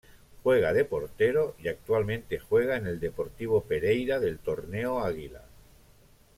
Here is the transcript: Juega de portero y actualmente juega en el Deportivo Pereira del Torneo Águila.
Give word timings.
Juega 0.41 0.73
de 0.73 0.83
portero 0.83 1.53
y 1.59 1.67
actualmente 1.67 2.39
juega 2.39 2.75
en 2.75 2.87
el 2.87 2.99
Deportivo 2.99 3.61
Pereira 3.65 4.19
del 4.19 4.39
Torneo 4.39 4.99
Águila. 5.01 5.43